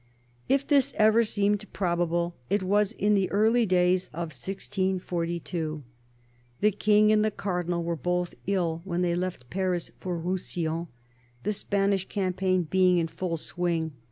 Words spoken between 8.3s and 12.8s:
ill when they left Paris for Roussillon, the Spanish campaign